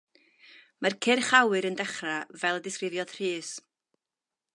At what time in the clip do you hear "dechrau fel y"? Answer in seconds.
1.81-2.65